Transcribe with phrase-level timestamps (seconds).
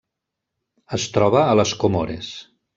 [0.99, 2.35] Es troba a les Comores.